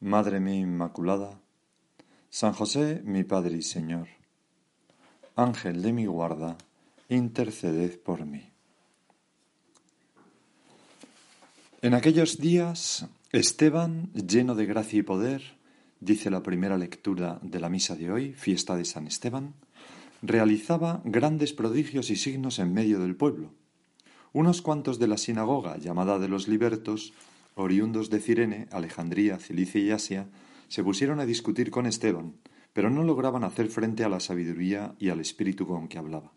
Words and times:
Madre 0.00 0.38
mía 0.38 0.60
Inmaculada, 0.60 1.40
San 2.30 2.52
José, 2.52 3.02
mi 3.04 3.24
Padre 3.24 3.56
y 3.56 3.62
Señor, 3.62 4.06
Ángel 5.34 5.82
de 5.82 5.92
mi 5.92 6.06
guarda, 6.06 6.56
interceded 7.08 7.98
por 7.98 8.24
mí. 8.24 8.48
En 11.82 11.94
aquellos 11.94 12.38
días, 12.38 13.08
Esteban, 13.32 14.12
lleno 14.12 14.54
de 14.54 14.66
gracia 14.66 15.00
y 15.00 15.02
poder, 15.02 15.42
dice 15.98 16.30
la 16.30 16.44
primera 16.44 16.78
lectura 16.78 17.40
de 17.42 17.58
la 17.58 17.68
misa 17.68 17.96
de 17.96 18.12
hoy, 18.12 18.34
fiesta 18.34 18.76
de 18.76 18.84
San 18.84 19.08
Esteban, 19.08 19.54
realizaba 20.22 21.02
grandes 21.04 21.52
prodigios 21.52 22.10
y 22.10 22.14
signos 22.16 22.60
en 22.60 22.72
medio 22.72 23.00
del 23.00 23.16
pueblo. 23.16 23.50
Unos 24.32 24.62
cuantos 24.62 25.00
de 25.00 25.08
la 25.08 25.18
sinagoga 25.18 25.76
llamada 25.76 26.20
de 26.20 26.28
los 26.28 26.46
libertos 26.46 27.14
oriundos 27.58 28.10
de 28.10 28.20
Cirene, 28.20 28.68
Alejandría, 28.70 29.38
Cilicia 29.38 29.80
y 29.80 29.90
Asia, 29.90 30.28
se 30.68 30.84
pusieron 30.84 31.20
a 31.20 31.26
discutir 31.26 31.70
con 31.70 31.86
Esteban, 31.86 32.36
pero 32.72 32.90
no 32.90 33.02
lograban 33.02 33.44
hacer 33.44 33.68
frente 33.68 34.04
a 34.04 34.08
la 34.08 34.20
sabiduría 34.20 34.94
y 34.98 35.08
al 35.08 35.20
espíritu 35.20 35.66
con 35.66 35.88
que 35.88 35.98
hablaba. 35.98 36.32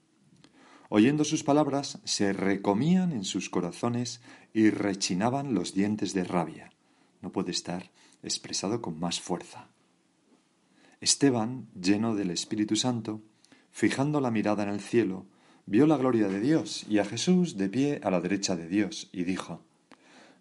Oyendo 0.90 1.24
sus 1.24 1.44
palabras, 1.44 2.00
se 2.04 2.34
recomían 2.34 3.12
en 3.12 3.24
sus 3.24 3.50
corazones 3.50 4.22
y 4.54 4.70
rechinaban 4.72 5.54
los 5.54 5.74
dientes 5.74 6.14
de 6.14 6.24
rabia. 6.24 6.72
No 7.22 7.32
puede 7.32 7.52
estar 7.52 7.92
expresado 8.24 8.82
con 8.82 9.00
más 9.00 9.22
fuerza. 9.22 9.70
Esteban, 11.00 11.68
lleno 11.80 12.16
del 12.16 12.32
Espíritu 12.32 12.76
Santo, 12.76 13.22
fijando 13.72 14.20
la 14.22 14.32
mirada 14.32 14.64
en 14.64 14.70
el 14.70 14.82
cielo, 14.82 15.28
vio 15.66 15.88
la 15.88 15.98
gloria 15.98 16.28
de 16.28 16.40
Dios 16.40 16.86
y 16.90 16.98
a 16.98 17.06
Jesús 17.06 17.58
de 17.58 17.70
pie 17.70 18.02
a 18.04 18.12
la 18.12 18.20
derecha 18.20 18.56
de 18.56 18.68
Dios, 18.68 19.10
y 19.14 19.24
dijo, 19.24 19.64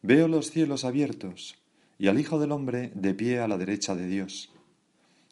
Veo 0.03 0.29
los 0.29 0.51
cielos 0.51 0.87
abiertos 0.87 1.59
y 1.99 2.09
al 2.09 2.19
Hijo 2.19 2.39
del 2.39 2.53
Hombre 2.53 2.91
de 2.95 3.13
pie 3.13 3.41
a 3.41 3.49
la 3.49 3.59
derecha 3.59 3.95
de 3.95 4.07
Dios. 4.07 4.51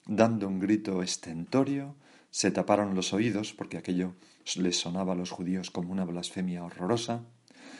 Dando 0.05 0.47
un 0.47 0.60
grito 0.60 1.02
estentorio, 1.02 1.94
se 2.30 2.50
taparon 2.50 2.94
los 2.94 3.14
oídos, 3.14 3.55
porque 3.55 3.78
aquello 3.78 4.12
les 4.56 4.78
sonaba 4.78 5.14
a 5.14 5.16
los 5.16 5.30
judíos 5.30 5.70
como 5.70 5.91
una 5.91 6.04
blasfemia 6.04 6.62
horrorosa, 6.65 7.25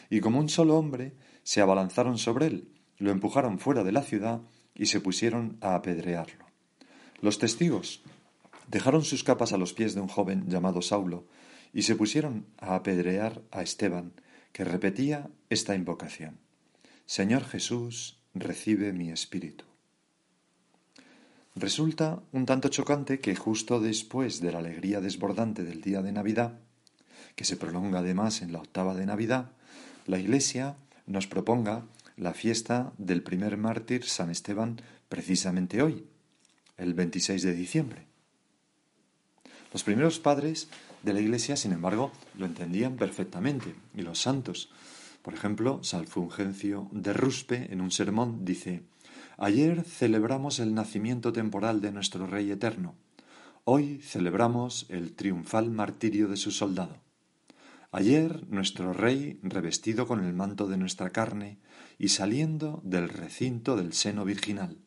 y 0.09 0.21
como 0.21 0.41
un 0.41 0.49
solo 0.49 0.79
hombre 0.79 1.13
se 1.43 1.61
abalanzaron 1.61 2.17
sobre 2.17 2.47
él, 2.47 2.69
lo 2.97 3.11
empujaron 3.11 3.59
fuera 3.59 3.85
de 3.85 3.93
la 3.93 4.03
ciudad 4.03 4.41
y 4.75 4.87
se 4.87 5.03
pusieron 5.03 5.59
a 5.61 5.75
apedrearlo. 5.75 6.47
Los 7.21 7.39
testigos 7.39 8.03
dejaron 8.67 9.05
sus 9.05 9.25
capas 9.25 9.53
a 9.53 9.59
los 9.59 9.75
pies 9.75 9.95
de 9.95 10.01
un 10.01 10.09
joven 10.09 10.49
llamado 10.49 10.81
Saulo 10.81 11.27
y 11.75 11.83
se 11.83 11.97
pusieron 11.97 12.47
a 12.57 12.77
apedrear 12.77 13.43
a 13.51 13.61
Esteban, 13.61 14.15
que 14.53 14.65
repetía 14.65 15.29
esta 15.51 15.75
invocación. 15.75 16.48
Señor 17.09 17.47
Jesús, 17.47 18.19
recibe 18.35 18.93
mi 18.93 19.11
espíritu. 19.11 19.65
Resulta 21.55 22.21
un 22.33 22.45
tanto 22.45 22.69
chocante 22.69 23.19
que 23.19 23.35
justo 23.35 23.81
después 23.81 24.43
de 24.43 24.53
la 24.53 24.59
alegría 24.59 25.01
desbordante 25.01 25.65
del 25.65 25.81
día 25.81 26.03
de 26.03 26.13
Navidad, 26.13 26.61
que 27.35 27.47
se 27.47 27.57
prolonga 27.57 28.01
además 28.01 28.43
en 28.43 28.53
la 28.53 28.59
octava 28.59 28.95
de 28.95 29.07
Navidad, 29.07 29.53
la 30.07 30.19
Iglesia 30.19 30.77
nos 31.07 31.27
proponga 31.27 31.87
la 32.19 32.35
fiesta 32.35 32.93
del 32.99 33.23
primer 33.23 33.57
mártir 33.57 34.05
San 34.05 34.29
Esteban 34.29 34.79
precisamente 35.09 35.81
hoy, 35.81 36.05
el 36.77 36.93
26 36.93 37.41
de 37.41 37.55
diciembre. 37.55 38.05
Los 39.73 39.83
primeros 39.83 40.19
padres 40.19 40.69
de 41.03 41.15
la 41.15 41.21
Iglesia, 41.21 41.57
sin 41.57 41.73
embargo, 41.73 42.13
lo 42.37 42.45
entendían 42.45 42.97
perfectamente, 42.97 43.75
y 43.95 44.03
los 44.03 44.21
santos 44.21 44.69
por 45.23 45.35
ejemplo, 45.35 45.83
Salfungencio 45.83 46.89
de 46.93 47.13
Ruspe, 47.13 47.73
en 47.73 47.81
un 47.81 47.91
sermón, 47.91 48.45
dice 48.45 48.83
Ayer 49.37 49.85
celebramos 49.85 50.59
el 50.59 50.75
nacimiento 50.75 51.33
temporal 51.33 51.81
de 51.81 51.93
nuestro 51.93 52.27
Rey 52.27 52.51
eterno. 52.51 52.95
Hoy 53.65 54.01
celebramos 54.03 54.87
el 54.89 55.15
triunfal 55.15 55.71
martirio 55.71 56.29
de 56.29 56.37
su 56.37 56.51
soldado. 56.51 56.97
Ayer 57.91 58.47
nuestro 58.49 58.93
Rey, 58.93 59.41
revestido 59.43 60.07
con 60.07 60.25
el 60.25 60.33
manto 60.35 60.67
de 60.67 60.77
nuestra 60.77 61.11
carne 61.11 61.59
y 61.99 62.09
saliendo 62.09 62.81
del 62.85 63.09
recinto 63.09 63.77
del 63.77 63.93
seno 63.93 64.25
virginal, 64.25 64.79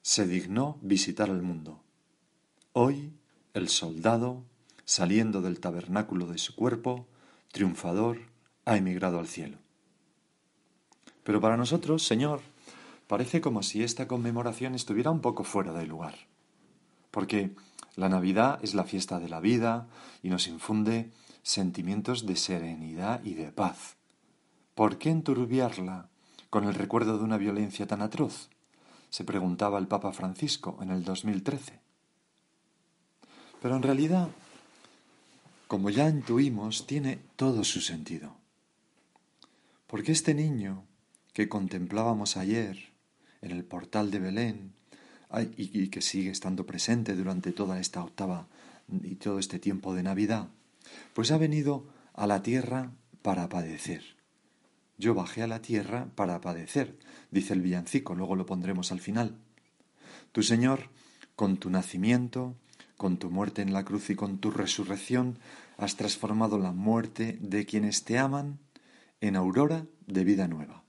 se 0.00 0.26
dignó 0.26 0.78
visitar 0.82 1.28
el 1.28 1.42
mundo. 1.42 1.82
Hoy 2.72 3.12
el 3.54 3.68
soldado, 3.68 4.44
saliendo 4.84 5.42
del 5.42 5.60
tabernáculo 5.60 6.26
de 6.26 6.38
su 6.38 6.54
cuerpo, 6.54 7.06
triunfador, 7.52 8.31
ha 8.64 8.76
emigrado 8.76 9.18
al 9.18 9.28
cielo. 9.28 9.58
Pero 11.24 11.40
para 11.40 11.56
nosotros, 11.56 12.04
Señor, 12.04 12.40
parece 13.06 13.40
como 13.40 13.62
si 13.62 13.82
esta 13.82 14.08
conmemoración 14.08 14.74
estuviera 14.74 15.10
un 15.10 15.20
poco 15.20 15.44
fuera 15.44 15.72
de 15.72 15.86
lugar, 15.86 16.14
porque 17.10 17.50
la 17.96 18.08
Navidad 18.08 18.58
es 18.62 18.74
la 18.74 18.84
fiesta 18.84 19.20
de 19.20 19.28
la 19.28 19.40
vida 19.40 19.86
y 20.22 20.28
nos 20.28 20.48
infunde 20.48 21.10
sentimientos 21.42 22.26
de 22.26 22.36
serenidad 22.36 23.22
y 23.24 23.34
de 23.34 23.52
paz. 23.52 23.96
¿Por 24.74 24.98
qué 24.98 25.10
enturbiarla 25.10 26.08
con 26.50 26.64
el 26.64 26.74
recuerdo 26.74 27.18
de 27.18 27.24
una 27.24 27.36
violencia 27.36 27.86
tan 27.86 28.02
atroz? 28.02 28.48
se 29.12 29.24
preguntaba 29.24 29.78
el 29.78 29.88
Papa 29.88 30.10
Francisco 30.12 30.78
en 30.80 30.90
el 30.90 31.04
2013. 31.04 31.78
Pero 33.60 33.76
en 33.76 33.82
realidad, 33.82 34.28
como 35.68 35.90
ya 35.90 36.08
intuimos, 36.08 36.86
tiene 36.86 37.18
todo 37.36 37.62
su 37.62 37.82
sentido. 37.82 38.32
Porque 39.92 40.12
este 40.12 40.32
niño 40.32 40.86
que 41.34 41.50
contemplábamos 41.50 42.38
ayer 42.38 42.94
en 43.42 43.50
el 43.50 43.62
portal 43.62 44.10
de 44.10 44.20
Belén 44.20 44.72
y 45.58 45.88
que 45.88 46.00
sigue 46.00 46.30
estando 46.30 46.64
presente 46.64 47.14
durante 47.14 47.52
toda 47.52 47.78
esta 47.78 48.02
octava 48.02 48.48
y 49.02 49.16
todo 49.16 49.38
este 49.38 49.58
tiempo 49.58 49.94
de 49.94 50.02
Navidad, 50.02 50.48
pues 51.12 51.30
ha 51.30 51.36
venido 51.36 51.84
a 52.14 52.26
la 52.26 52.42
tierra 52.42 52.92
para 53.20 53.50
padecer. 53.50 54.02
Yo 54.96 55.12
bajé 55.12 55.42
a 55.42 55.46
la 55.46 55.60
tierra 55.60 56.08
para 56.14 56.40
padecer, 56.40 56.98
dice 57.30 57.52
el 57.52 57.60
villancico, 57.60 58.14
luego 58.14 58.34
lo 58.34 58.46
pondremos 58.46 58.92
al 58.92 59.00
final. 59.00 59.36
Tu 60.32 60.42
Señor, 60.42 60.88
con 61.36 61.58
tu 61.58 61.68
nacimiento, 61.68 62.56
con 62.96 63.18
tu 63.18 63.30
muerte 63.30 63.60
en 63.60 63.74
la 63.74 63.84
cruz 63.84 64.08
y 64.08 64.14
con 64.14 64.38
tu 64.38 64.52
resurrección, 64.52 65.38
has 65.76 65.96
transformado 65.96 66.58
la 66.58 66.72
muerte 66.72 67.36
de 67.42 67.66
quienes 67.66 68.04
te 68.04 68.16
aman 68.16 68.58
en 69.22 69.36
aurora 69.36 69.86
de 70.06 70.24
vida 70.24 70.48
nueva. 70.48 70.82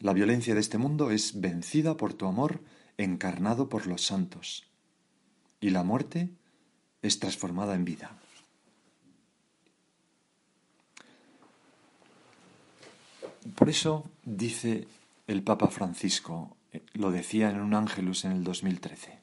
La 0.00 0.14
violencia 0.14 0.54
de 0.54 0.60
este 0.60 0.78
mundo 0.78 1.10
es 1.10 1.38
vencida 1.38 1.96
por 1.96 2.14
tu 2.14 2.26
amor 2.26 2.62
encarnado 2.96 3.68
por 3.68 3.86
los 3.86 4.02
santos, 4.02 4.64
y 5.60 5.70
la 5.70 5.84
muerte 5.84 6.30
es 7.02 7.20
transformada 7.20 7.74
en 7.74 7.84
vida. 7.84 8.16
Por 13.54 13.68
eso 13.68 14.10
dice 14.24 14.88
el 15.26 15.42
Papa 15.42 15.68
Francisco, 15.68 16.56
eh, 16.72 16.82
lo 16.94 17.10
decía 17.10 17.50
en 17.50 17.60
un 17.60 17.74
ángelus 17.74 18.24
en 18.24 18.32
el 18.32 18.44
2013, 18.44 19.18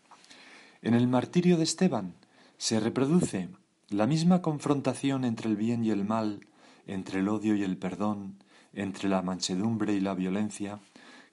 en 0.83 0.93
el 0.93 1.07
martirio 1.07 1.57
de 1.57 1.63
Esteban 1.63 2.13
se 2.59 2.79
reproduce 2.79 3.49
la 3.89 4.05
misma 4.05 4.43
confrontación 4.43 5.25
entre 5.25 5.49
el 5.49 5.55
bien 5.55 5.83
y 5.83 5.89
el 5.89 6.05
mal 6.05 6.45
entre 6.87 7.19
el 7.19 7.29
odio 7.29 7.55
y 7.55 7.63
el 7.63 7.77
perdón, 7.77 8.43
entre 8.73 9.09
la 9.09 9.21
mansedumbre 9.21 9.93
y 9.93 9.99
la 9.99 10.13
violencia, 10.13 10.79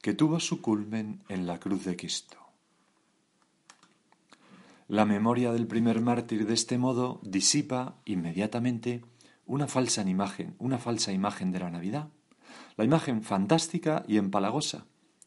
que 0.03 0.15
tuvo 0.15 0.41
su 0.41 0.61
culmen 0.63 1.23
en 1.29 1.47
la 1.47 1.59
cruz 1.59 1.85
de 1.85 1.97
Cristo. 1.97 2.37
La 4.87 5.05
memoria 5.05 5.53
del 5.53 5.67
primer 5.67 6.01
mártir 6.01 6.47
de 6.47 6.55
este 6.55 6.79
modo 6.79 7.21
disipa 7.23 7.97
inmediatamente 8.07 9.03
una 9.45 9.67
falsa 9.67 10.03
imagen, 10.03 10.55
una 10.59 10.79
falsa 10.79 11.13
imagen 11.13 11.53
de 11.53 11.59
la 11.59 11.71
Navidad, 11.71 12.09
la 12.77 12.85
imagen 12.85 13.23
fantástica 13.23 14.05
y 14.09 14.17
empalagosa, 14.17 14.87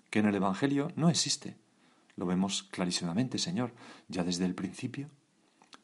que 0.09 0.19
en 0.19 0.25
el 0.25 0.35
Evangelio 0.35 0.91
no 0.95 1.09
existe. 1.09 1.57
Lo 2.15 2.25
vemos 2.25 2.63
clarísimamente, 2.63 3.38
Señor, 3.38 3.73
ya 4.07 4.23
desde 4.23 4.45
el 4.45 4.56
principio. 4.56 5.09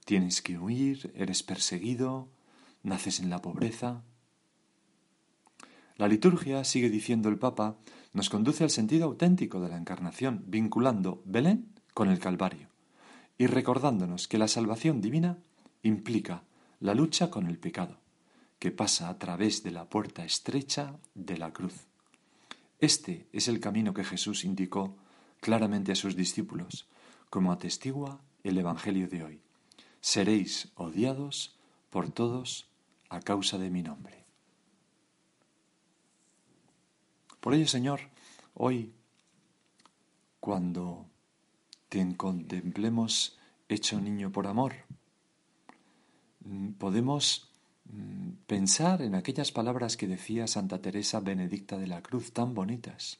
Tienes 0.06 0.42
que 0.42 0.58
huir, 0.58 1.12
eres 1.16 1.44
perseguido, 1.44 2.30
naces 2.84 3.20
en 3.20 3.30
la 3.30 3.42
pobreza. 3.42 4.04
La 5.98 6.08
liturgia, 6.08 6.64
sigue 6.64 6.90
diciendo 6.90 7.28
el 7.28 7.40
Papa, 7.40 7.78
nos 8.14 8.30
conduce 8.30 8.64
al 8.64 8.70
sentido 8.70 9.06
auténtico 9.06 9.60
de 9.60 9.70
la 9.70 9.78
encarnación, 9.78 10.44
vinculando 10.48 11.22
Belén 11.26 11.74
con 11.94 12.10
el 12.10 12.20
Calvario 12.20 12.70
y 13.38 13.48
recordándonos 13.48 14.28
que 14.28 14.38
la 14.38 14.48
salvación 14.48 15.02
divina 15.02 15.38
implica 15.84 16.44
la 16.80 16.94
lucha 16.94 17.30
con 17.30 17.48
el 17.48 17.58
pecado, 17.58 17.98
que 18.60 18.72
pasa 18.72 19.10
a 19.10 19.18
través 19.18 19.64
de 19.64 19.72
la 19.72 19.90
puerta 19.90 20.24
estrecha 20.24 20.98
de 21.16 21.38
la 21.38 21.52
cruz. 21.52 21.88
Este 22.80 23.28
es 23.34 23.48
el 23.48 23.60
camino 23.60 23.94
que 23.94 24.04
Jesús 24.04 24.44
indicó 24.44 24.96
claramente 25.40 25.92
a 25.92 25.96
sus 25.96 26.16
discípulos, 26.16 26.88
como 27.30 27.52
atestigua 27.52 28.22
el 28.44 28.58
Evangelio 28.58 29.08
de 29.08 29.24
hoy. 29.24 29.42
Seréis 30.00 30.72
odiados 30.76 31.58
por 31.90 32.12
todos 32.12 32.70
a 33.10 33.20
causa 33.20 33.58
de 33.58 33.70
mi 33.70 33.82
nombre. 33.82 34.27
Por 37.48 37.54
ello, 37.54 37.68
Señor, 37.70 38.02
hoy, 38.56 38.92
cuando 40.42 41.06
te 41.88 42.06
contemplemos 42.18 43.40
hecho 43.70 44.02
niño 44.02 44.34
por 44.34 44.48
amor, 44.48 44.74
podemos 46.78 47.50
mm, 47.86 48.32
pensar 48.48 49.02
en 49.02 49.16
aquellas 49.16 49.54
palabras 49.54 49.96
que 49.96 50.10
decía 50.10 50.46
Santa 50.46 50.82
Teresa 50.82 51.22
Benedicta 51.22 51.78
de 51.78 51.88
la 51.88 52.04
Cruz, 52.04 52.34
tan 52.34 52.54
bonitas. 52.54 53.20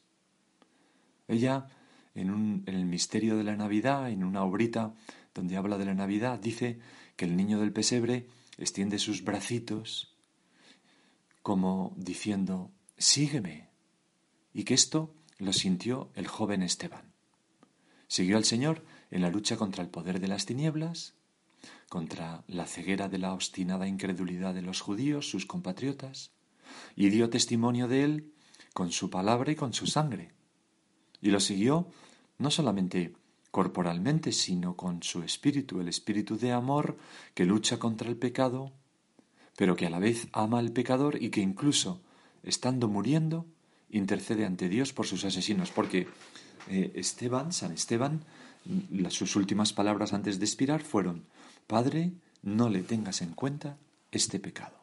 Ella, 1.30 1.70
en, 2.14 2.64
en 2.66 2.76
el 2.76 2.86
misterio 2.86 3.38
de 3.38 3.46
la 3.46 3.56
Navidad, 3.56 4.10
en 4.10 4.26
una 4.26 4.44
obrita 4.44 4.94
donde 5.34 5.56
habla 5.56 5.78
de 5.78 5.86
la 5.86 5.94
Navidad, 5.94 6.38
dice 6.38 6.82
que 7.16 7.24
el 7.24 7.38
niño 7.38 7.62
del 7.62 7.72
pesebre 7.72 8.28
extiende 8.58 9.00
sus 9.00 9.24
bracitos 9.24 10.18
como 11.42 11.94
diciendo, 11.96 12.72
sígueme, 12.98 13.67
y 14.58 14.64
que 14.64 14.74
esto 14.74 15.14
lo 15.38 15.54
sintió 15.54 16.10
el 16.16 16.26
joven 16.26 16.64
Esteban. 16.64 17.14
Siguió 18.08 18.38
al 18.38 18.44
Señor 18.44 18.84
en 19.12 19.22
la 19.22 19.30
lucha 19.30 19.56
contra 19.56 19.84
el 19.84 19.90
poder 19.90 20.20
de 20.20 20.28
las 20.28 20.48
tinieblas, 20.48 21.14
contra 21.90 22.44
la 22.48 22.66
ceguera 22.66 23.08
de 23.08 23.20
la 23.20 23.34
obstinada 23.34 23.88
incredulidad 23.88 24.56
de 24.56 24.64
los 24.64 24.82
judíos, 24.82 25.30
sus 25.30 25.46
compatriotas, 25.46 26.32
y 26.96 27.10
dio 27.10 27.30
testimonio 27.30 27.88
de 27.88 28.04
él 28.04 28.34
con 28.74 28.92
su 28.92 29.12
palabra 29.12 29.52
y 29.52 29.56
con 29.56 29.74
su 29.74 29.86
sangre. 29.86 30.32
Y 31.22 31.30
lo 31.30 31.40
siguió 31.40 31.92
no 32.40 32.50
solamente 32.50 33.14
corporalmente, 33.52 34.32
sino 34.32 34.76
con 34.76 35.04
su 35.04 35.22
espíritu, 35.22 35.82
el 35.82 35.88
espíritu 35.88 36.36
de 36.36 36.52
amor 36.52 36.98
que 37.36 37.46
lucha 37.46 37.78
contra 37.78 38.10
el 38.10 38.18
pecado, 38.18 38.72
pero 39.56 39.76
que 39.76 39.86
a 39.86 39.92
la 39.92 40.00
vez 40.00 40.30
ama 40.32 40.58
al 40.58 40.72
pecador 40.72 41.22
y 41.22 41.30
que 41.30 41.42
incluso, 41.42 42.02
estando 42.42 42.88
muriendo, 42.88 43.46
intercede 43.90 44.46
ante 44.46 44.70
Dios 44.70 44.94
por 44.94 45.08
sus 45.08 45.24
asesinos, 45.26 45.72
porque 45.72 46.08
eh, 46.70 46.92
Esteban, 46.96 47.54
San 47.54 47.72
Esteban, 47.72 48.24
sus 49.10 49.36
últimas 49.36 49.74
palabras 49.74 50.14
antes 50.14 50.40
de 50.40 50.46
expirar 50.46 50.82
fueron, 50.82 51.26
Padre, 51.68 52.12
no 52.42 52.70
le 52.70 52.82
tengas 52.82 53.22
en 53.22 53.34
cuenta 53.34 53.78
este 54.12 54.40
pecado, 54.40 54.78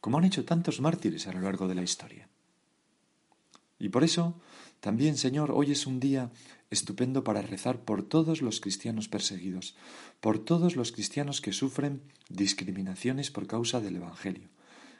como 0.00 0.18
han 0.18 0.24
hecho 0.24 0.44
tantos 0.44 0.80
mártires 0.80 1.26
a 1.26 1.32
lo 1.32 1.40
largo 1.40 1.68
de 1.68 1.74
la 1.74 1.82
historia. 1.82 2.28
Y 3.78 3.88
por 3.90 4.04
eso, 4.04 4.40
también, 4.80 5.16
Señor, 5.16 5.50
hoy 5.50 5.72
es 5.72 5.86
un 5.86 6.00
día 6.00 6.30
estupendo 6.70 7.24
para 7.24 7.42
rezar 7.42 7.84
por 7.84 8.02
todos 8.02 8.42
los 8.42 8.60
cristianos 8.60 9.08
perseguidos, 9.08 9.76
por 10.20 10.38
todos 10.38 10.76
los 10.76 10.92
cristianos 10.92 11.40
que 11.40 11.52
sufren 11.52 12.02
discriminaciones 12.28 13.30
por 13.30 13.46
causa 13.46 13.80
del 13.80 13.96
Evangelio, 13.96 14.48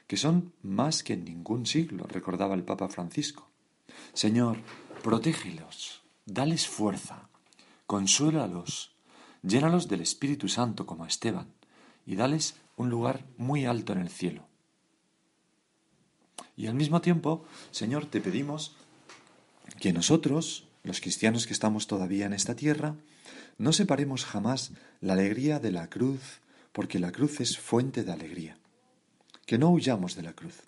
que 0.07 0.17
son 0.17 0.53
más 0.63 1.03
que 1.03 1.13
en 1.13 1.25
ningún 1.25 1.65
siglo, 1.65 2.05
recordaba 2.07 2.55
el 2.55 2.63
Papa 2.63 2.87
Francisco. 2.87 3.49
Señor, 4.13 4.57
protégelos, 5.03 6.01
dales 6.25 6.67
fuerza, 6.67 7.29
consuélalos, 7.85 8.95
llénalos 9.43 9.87
del 9.87 10.01
Espíritu 10.01 10.47
Santo 10.47 10.85
como 10.85 11.03
a 11.03 11.07
Esteban 11.07 11.47
y 12.05 12.15
dales 12.15 12.55
un 12.77 12.89
lugar 12.89 13.25
muy 13.37 13.65
alto 13.65 13.93
en 13.93 13.99
el 13.99 14.09
cielo. 14.09 14.47
Y 16.55 16.67
al 16.67 16.75
mismo 16.75 17.01
tiempo, 17.01 17.45
Señor, 17.71 18.05
te 18.05 18.21
pedimos 18.21 18.75
que 19.79 19.93
nosotros, 19.93 20.67
los 20.83 21.01
cristianos 21.01 21.45
que 21.45 21.53
estamos 21.53 21.87
todavía 21.87 22.25
en 22.25 22.33
esta 22.33 22.55
tierra, 22.55 22.95
no 23.57 23.73
separemos 23.73 24.25
jamás 24.25 24.71
la 25.01 25.13
alegría 25.13 25.59
de 25.59 25.71
la 25.71 25.89
cruz, 25.89 26.39
porque 26.71 26.99
la 26.99 27.11
cruz 27.11 27.41
es 27.41 27.57
fuente 27.57 28.03
de 28.03 28.11
alegría. 28.11 28.57
Que 29.47 29.57
no 29.57 29.71
huyamos 29.71 30.15
de 30.15 30.21
la 30.21 30.33
cruz. 30.33 30.67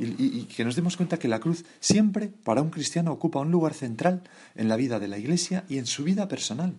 Y, 0.00 0.46
que 0.46 0.64
nos 0.64 0.74
demos 0.74 0.96
cuenta 0.96 1.20
que 1.20 1.28
la 1.28 1.38
cruz 1.38 1.64
siempre 1.78 2.26
para 2.42 2.62
un 2.62 2.70
cristiano 2.70 3.12
ocupa 3.12 3.38
un 3.38 3.52
lugar 3.52 3.74
central 3.74 4.24
en 4.56 4.68
la 4.68 4.74
vida 4.74 4.98
de 4.98 5.06
la 5.06 5.18
Iglesia 5.18 5.64
y 5.68 5.78
en 5.78 5.86
su 5.86 6.02
vida 6.02 6.26
personal. 6.26 6.74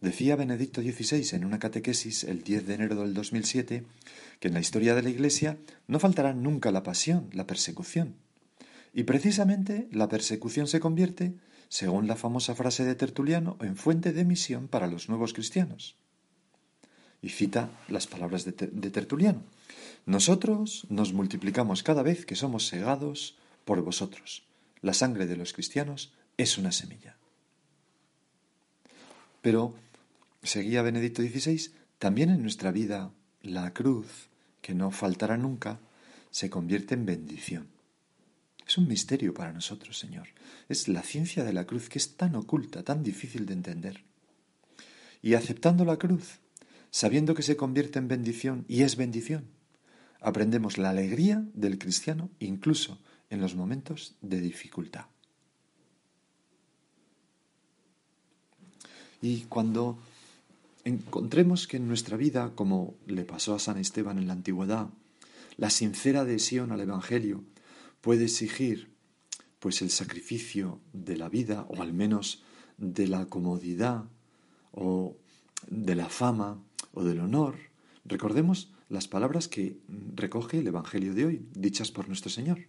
Decía 0.00 0.36
Benedicto 0.36 0.80
XVI 0.80 1.36
en 1.36 1.44
una 1.44 1.58
catequesis 1.58 2.24
el 2.24 2.44
10 2.44 2.66
de 2.66 2.74
enero 2.74 2.96
del 3.02 3.12
2007 3.12 3.84
que 4.40 4.48
en 4.48 4.54
la 4.54 4.60
historia 4.60 4.94
de 4.94 5.02
la 5.02 5.10
Iglesia 5.10 5.58
no 5.86 5.98
faltará 5.98 6.32
nunca 6.32 6.70
la 6.70 6.82
pasión, 6.82 7.28
la 7.32 7.46
persecución. 7.46 8.14
Y 8.94 9.02
precisamente 9.02 9.88
la 9.92 10.08
persecución 10.08 10.66
se 10.66 10.80
convierte, 10.80 11.34
según 11.68 12.06
la 12.06 12.16
famosa 12.16 12.54
frase 12.54 12.84
de 12.84 12.94
Tertuliano, 12.94 13.58
en 13.60 13.76
fuente 13.76 14.12
de 14.12 14.24
misión 14.24 14.68
para 14.68 14.86
los 14.86 15.08
nuevos 15.08 15.34
cristianos. 15.34 15.96
Y 17.22 17.30
cita 17.30 17.70
las 17.88 18.06
palabras 18.06 18.44
de, 18.44 18.52
de 18.52 18.90
Tertuliano. 18.90 19.42
Nosotros 20.06 20.86
nos 20.88 21.12
multiplicamos 21.12 21.82
cada 21.82 22.02
vez 22.02 22.24
que 22.24 22.36
somos 22.36 22.66
segados 22.66 23.36
por 23.64 23.82
vosotros. 23.82 24.44
La 24.80 24.94
sangre 24.94 25.26
de 25.26 25.36
los 25.36 25.52
cristianos 25.52 26.12
es 26.36 26.56
una 26.56 26.72
semilla. 26.72 27.16
Pero, 29.42 29.74
seguía 30.42 30.82
Benedicto 30.82 31.22
XVI, 31.22 31.70
también 31.98 32.30
en 32.30 32.42
nuestra 32.42 32.70
vida 32.70 33.10
la 33.42 33.72
cruz, 33.74 34.28
que 34.62 34.74
no 34.74 34.90
faltará 34.90 35.36
nunca, 35.36 35.80
se 36.30 36.50
convierte 36.50 36.94
en 36.94 37.06
bendición. 37.06 37.68
Es 38.66 38.76
un 38.76 38.86
misterio 38.86 39.32
para 39.32 39.52
nosotros, 39.52 39.98
Señor. 39.98 40.28
Es 40.68 40.88
la 40.88 41.02
ciencia 41.02 41.44
de 41.44 41.52
la 41.52 41.66
cruz 41.66 41.88
que 41.88 41.98
es 41.98 42.16
tan 42.16 42.34
oculta, 42.34 42.82
tan 42.82 43.02
difícil 43.02 43.46
de 43.46 43.54
entender. 43.54 44.04
Y 45.22 45.34
aceptando 45.34 45.84
la 45.84 45.96
cruz, 45.96 46.38
sabiendo 46.90 47.34
que 47.34 47.42
se 47.42 47.56
convierte 47.56 47.98
en 47.98 48.08
bendición 48.08 48.64
y 48.68 48.82
es 48.82 48.96
bendición, 48.96 49.46
aprendemos 50.20 50.78
la 50.78 50.90
alegría 50.90 51.44
del 51.54 51.78
cristiano 51.78 52.30
incluso 52.38 52.98
en 53.30 53.40
los 53.40 53.54
momentos 53.54 54.16
de 54.20 54.40
dificultad. 54.40 55.06
Y 59.20 59.42
cuando 59.42 59.98
encontremos 60.84 61.66
que 61.66 61.76
en 61.76 61.88
nuestra 61.88 62.16
vida, 62.16 62.52
como 62.54 62.94
le 63.06 63.24
pasó 63.24 63.54
a 63.54 63.58
San 63.58 63.78
Esteban 63.78 64.18
en 64.18 64.28
la 64.28 64.32
antigüedad, 64.32 64.88
la 65.56 65.70
sincera 65.70 66.20
adhesión 66.20 66.70
al 66.72 66.80
Evangelio 66.80 67.44
puede 68.00 68.24
exigir 68.24 68.90
pues 69.58 69.82
el 69.82 69.90
sacrificio 69.90 70.80
de 70.92 71.16
la 71.16 71.28
vida 71.28 71.66
o 71.68 71.82
al 71.82 71.92
menos 71.92 72.44
de 72.76 73.08
la 73.08 73.26
comodidad 73.26 74.04
o 74.70 75.16
de 75.66 75.96
la 75.96 76.08
fama 76.08 76.62
o 76.98 77.04
del 77.04 77.20
honor, 77.20 77.54
recordemos 78.04 78.72
las 78.88 79.06
palabras 79.06 79.46
que 79.46 79.78
recoge 80.16 80.58
el 80.58 80.66
Evangelio 80.66 81.14
de 81.14 81.26
hoy, 81.26 81.46
dichas 81.54 81.92
por 81.92 82.08
nuestro 82.08 82.28
Señor. 82.28 82.66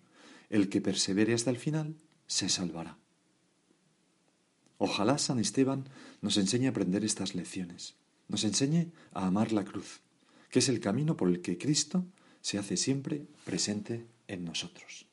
El 0.52 0.70
que 0.70 0.82
persevere 0.82 1.34
hasta 1.34 1.50
el 1.50 1.58
final, 1.58 1.96
se 2.28 2.48
salvará. 2.48 2.98
Ojalá 4.78 5.18
San 5.18 5.40
Esteban 5.40 5.90
nos 6.22 6.38
enseñe 6.38 6.68
a 6.68 6.70
aprender 6.70 7.04
estas 7.04 7.34
lecciones, 7.34 7.96
nos 8.28 8.44
enseñe 8.44 8.92
a 9.14 9.26
amar 9.26 9.52
la 9.52 9.66
cruz, 9.66 10.02
que 10.52 10.60
es 10.60 10.70
el 10.70 10.80
camino 10.80 11.18
por 11.18 11.30
el 11.30 11.42
que 11.42 11.58
Cristo 11.58 12.06
se 12.42 12.60
hace 12.60 12.78
siempre 12.78 13.26
presente 13.46 14.06
en 14.28 14.46
nosotros. 14.46 15.08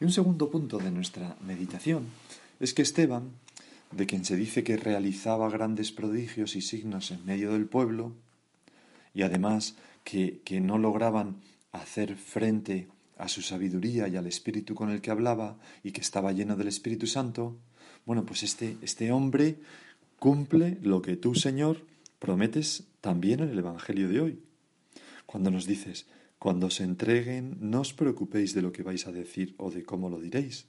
Y 0.00 0.04
un 0.04 0.12
segundo 0.12 0.50
punto 0.50 0.78
de 0.78 0.90
nuestra 0.90 1.36
meditación 1.44 2.06
es 2.60 2.72
que 2.72 2.82
Esteban 2.82 3.30
de 3.92 4.06
quien 4.06 4.24
se 4.24 4.36
dice 4.36 4.64
que 4.64 4.76
realizaba 4.76 5.48
grandes 5.48 5.92
prodigios 5.92 6.56
y 6.56 6.60
signos 6.60 7.10
en 7.10 7.24
medio 7.24 7.52
del 7.52 7.66
pueblo, 7.66 8.14
y 9.14 9.22
además 9.22 9.76
que, 10.04 10.40
no 10.60 10.78
lograban 10.78 11.40
hacer 11.72 12.16
frente 12.16 12.88
a 13.16 13.28
su 13.28 13.42
sabiduría 13.42 14.08
y 14.08 14.16
al 14.16 14.26
espíritu 14.26 14.74
con 14.74 14.90
el 14.90 15.00
que 15.00 15.10
hablaba 15.10 15.58
y 15.82 15.92
que 15.92 16.00
estaba 16.00 16.32
lleno 16.32 16.56
del 16.56 16.68
Espíritu 16.68 17.06
Santo, 17.06 17.58
bueno, 18.06 18.24
pues 18.24 18.42
este, 18.42 18.76
este 18.80 19.12
hombre 19.12 19.58
cumple 20.18 20.78
lo 20.82 21.02
que 21.02 21.16
tú, 21.16 21.34
Señor, 21.34 21.84
prometes 22.18 22.84
también 23.00 23.40
en 23.40 23.50
el 23.50 23.58
Evangelio 23.58 24.08
de 24.08 24.20
hoy. 24.20 24.38
Cuando 25.26 25.50
nos 25.50 25.66
dices, 25.66 26.06
cuando 26.38 26.70
se 26.70 26.84
entreguen, 26.84 27.58
no 27.60 27.80
os 27.80 27.92
preocupéis 27.92 28.54
de 28.54 28.62
lo 28.62 28.72
que 28.72 28.82
vais 28.82 29.06
a 29.06 29.12
decir 29.12 29.54
o 29.58 29.70
de 29.70 29.82
cómo 29.82 30.08
lo 30.08 30.20
diréis. 30.20 30.66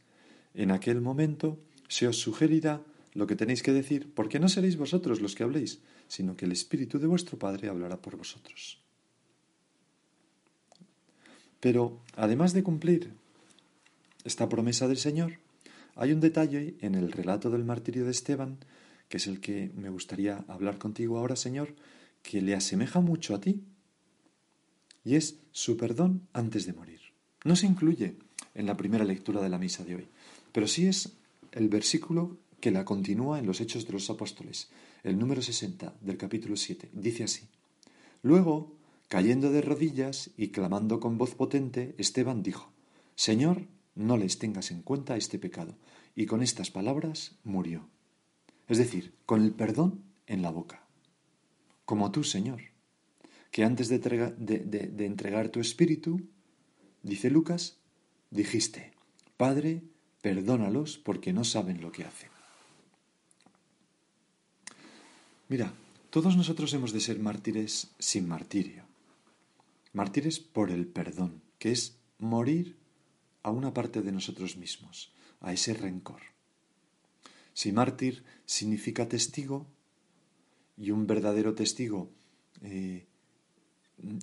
En 0.53 0.71
aquel 0.71 0.99
momento 0.99 1.59
se 1.87 2.07
os 2.07 2.17
sugerirá 2.17 2.81
lo 3.19 3.27
que 3.27 3.35
tenéis 3.35 3.61
que 3.61 3.73
decir, 3.73 4.11
porque 4.15 4.39
no 4.39 4.47
seréis 4.47 4.77
vosotros 4.77 5.19
los 5.19 5.35
que 5.35 5.43
habléis, 5.43 5.79
sino 6.07 6.35
que 6.37 6.45
el 6.45 6.53
Espíritu 6.53 6.97
de 6.97 7.07
vuestro 7.07 7.37
Padre 7.37 7.67
hablará 7.67 7.97
por 7.97 8.15
vosotros. 8.15 8.79
Pero, 11.59 11.99
además 12.15 12.53
de 12.53 12.63
cumplir 12.63 13.11
esta 14.23 14.47
promesa 14.47 14.87
del 14.87 14.97
Señor, 14.97 15.33
hay 15.95 16.13
un 16.13 16.21
detalle 16.21 16.75
en 16.79 16.95
el 16.95 17.11
relato 17.11 17.49
del 17.49 17.65
martirio 17.65 18.05
de 18.05 18.11
Esteban, 18.11 18.57
que 19.09 19.17
es 19.17 19.27
el 19.27 19.41
que 19.41 19.69
me 19.75 19.89
gustaría 19.89 20.45
hablar 20.47 20.77
contigo 20.77 21.17
ahora, 21.17 21.35
Señor, 21.35 21.75
que 22.23 22.41
le 22.41 22.55
asemeja 22.55 23.01
mucho 23.01 23.35
a 23.35 23.41
ti, 23.41 23.61
y 25.03 25.15
es 25.15 25.39
su 25.51 25.75
perdón 25.75 26.27
antes 26.31 26.65
de 26.65 26.73
morir. 26.73 27.01
No 27.43 27.57
se 27.57 27.65
incluye 27.65 28.15
en 28.55 28.65
la 28.65 28.77
primera 28.77 29.03
lectura 29.03 29.41
de 29.41 29.49
la 29.49 29.57
misa 29.57 29.83
de 29.83 29.95
hoy, 29.95 30.07
pero 30.53 30.67
sí 30.67 30.87
es 30.87 31.11
el 31.51 31.67
versículo 31.67 32.37
que 32.59 32.71
la 32.71 32.85
continúa 32.85 33.39
en 33.39 33.45
los 33.45 33.61
Hechos 33.61 33.85
de 33.85 33.93
los 33.93 34.09
Apóstoles, 34.09 34.69
el 35.03 35.17
número 35.17 35.41
60 35.41 35.95
del 36.01 36.17
capítulo 36.17 36.55
7. 36.55 36.89
Dice 36.93 37.23
así. 37.23 37.47
Luego, 38.21 38.75
cayendo 39.07 39.51
de 39.51 39.61
rodillas 39.61 40.31
y 40.37 40.49
clamando 40.49 40.99
con 40.99 41.17
voz 41.17 41.35
potente, 41.35 41.95
Esteban 41.97 42.43
dijo, 42.43 42.71
Señor, 43.15 43.67
no 43.95 44.17
les 44.17 44.39
tengas 44.39 44.71
en 44.71 44.81
cuenta 44.81 45.17
este 45.17 45.39
pecado. 45.39 45.77
Y 46.15 46.25
con 46.25 46.41
estas 46.41 46.71
palabras 46.71 47.35
murió. 47.43 47.89
Es 48.67 48.77
decir, 48.77 49.15
con 49.25 49.43
el 49.43 49.53
perdón 49.53 50.03
en 50.27 50.41
la 50.41 50.51
boca. 50.51 50.85
Como 51.85 52.11
tú, 52.11 52.23
Señor 52.23 52.61
que 53.51 53.63
antes 53.63 53.89
de, 53.89 53.99
de, 53.99 55.05
entregar 55.05 55.49
tu 55.49 55.59
espíritu, 55.59 56.21
dice 57.01 57.29
Lucas, 57.29 57.79
dijiste, 58.29 58.93
Padre, 59.37 59.83
perdónalos 60.21 60.97
porque 60.97 61.33
no 61.33 61.43
saben 61.43 61.81
lo 61.81 61.91
que 61.91 62.03
hacen. 62.03 62.29
Mira, 65.49 65.73
todos 66.11 66.37
nosotros 66.37 66.71
hemos 66.73 66.93
de 66.93 66.99
ser 66.99 67.17
mártires 67.17 67.89
sin 67.97 68.27
martirio. 68.27 68.83
Mártires 69.93 70.39
por 70.39 70.69
el 70.69 70.85
perdón, 70.85 71.41
que 71.57 71.71
es 71.71 71.97
morir 72.19 72.77
a 73.41 73.49
una 73.49 73.73
parte 73.73 74.03
de 74.03 74.11
nosotros 74.11 74.57
mismos, 74.57 75.11
a 75.41 75.51
ese 75.51 75.73
rencor. 75.73 76.21
Si 77.53 77.71
mártir 77.71 78.23
significa 78.45 79.09
testigo, 79.09 79.65
y 80.77 80.91
un 80.91 81.07
verdadero 81.07 81.55
testigo 81.55 82.11
eh, 82.61 83.07